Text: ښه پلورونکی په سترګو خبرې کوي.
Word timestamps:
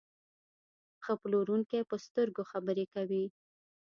ښه 1.03 1.13
پلورونکی 1.21 1.79
په 1.89 1.95
سترګو 2.05 2.43
خبرې 2.51 2.85
کوي. 2.93 3.25